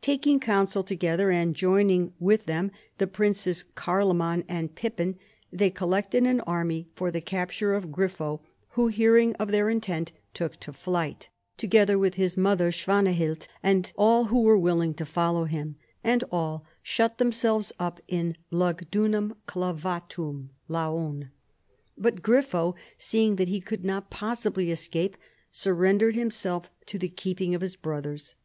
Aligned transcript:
Tak 0.00 0.26
ing 0.26 0.40
counsel 0.40 0.82
together 0.82 1.30
and 1.30 1.54
joining 1.54 2.14
with 2.18 2.46
them 2.46 2.70
the 2.96 3.06
princes 3.06 3.62
Carloman 3.74 4.42
and 4.48 4.74
Pippin, 4.74 5.18
they 5.52 5.68
collected 5.68 6.22
an 6.22 6.40
army 6.46 6.88
for 6.94 7.10
the 7.10 7.20
capture 7.20 7.74
of 7.74 7.90
Grifo, 7.90 8.40
who, 8.70 8.88
hearing 8.88 9.34
of 9.34 9.50
their 9.50 9.68
intent, 9.68 10.12
took 10.32 10.56
to 10.60 10.72
flight, 10.72 11.28
together 11.58 11.98
with 11.98 12.14
his 12.14 12.38
mother 12.38 12.70
Swanahild 12.72 13.48
and 13.62 13.92
all 13.98 14.24
who 14.32 14.40
were 14.44 14.56
willing 14.56 14.94
to 14.94 15.04
follow 15.04 15.44
him, 15.44 15.76
and 16.02 16.24
all 16.32 16.64
shut 16.82 17.18
themselves 17.18 17.70
up 17.78 18.00
in 18.08 18.34
Lugdunum 18.50 19.34
Clavatum 19.46 20.48
(Laon). 20.70 21.28
But 21.98 22.22
Grifo, 22.22 22.74
seeing 22.96 23.36
that 23.36 23.48
he 23.48 23.60
could 23.60 23.84
not 23.84 24.08
possibly 24.08 24.70
escape, 24.70 25.18
surrendered 25.50 26.14
himself 26.16 26.70
to 26.86 26.98
the 26.98 27.10
keeping 27.10 27.54
of 27.54 27.60
his 27.60 27.76
brothers. 27.76 28.36